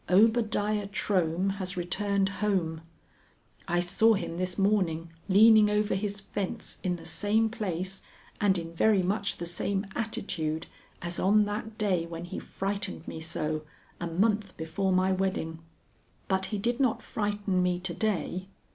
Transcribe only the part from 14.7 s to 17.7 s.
my wedding. But he did not frighten